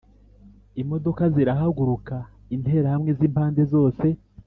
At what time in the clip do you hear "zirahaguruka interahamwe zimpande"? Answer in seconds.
1.35-3.61